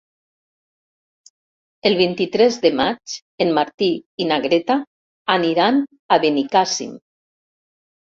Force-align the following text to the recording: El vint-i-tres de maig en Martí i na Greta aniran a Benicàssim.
El 1.89 1.97
vint-i-tres 1.99 2.57
de 2.65 2.73
maig 2.81 3.15
en 3.47 3.55
Martí 3.61 3.93
i 4.25 4.29
na 4.33 4.43
Greta 4.49 4.81
aniran 5.39 5.81
a 6.19 6.23
Benicàssim. 6.29 7.03